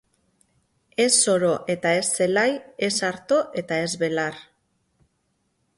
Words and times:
Ez 1.03 1.09
soro 1.17 1.51
eta 1.73 1.91
ez 1.99 2.07
zelai, 2.15 2.49
ez 2.89 2.93
arto 3.11 3.39
eta 3.63 3.79
ez 3.89 3.95
belar. 4.05 4.43